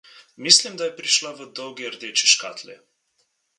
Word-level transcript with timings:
Mislim, 0.45 0.77
da 0.79 0.87
je 0.87 0.93
prišla 1.01 1.35
v 1.41 1.47
dolgi 1.61 1.93
rdeči 1.97 2.33
škatli. 2.35 2.81